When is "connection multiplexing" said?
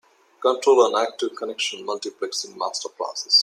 1.35-2.57